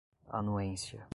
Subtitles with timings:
[0.29, 1.07] anuência